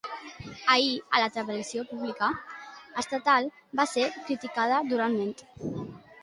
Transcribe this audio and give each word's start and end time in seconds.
Ahir, 0.75 0.93
la 1.23 1.27
televisió 1.35 1.83
pública 1.89 2.29
estatal 3.03 3.51
va 3.81 3.87
ser 3.93 4.07
criticada 4.17 4.81
durament. 4.95 5.31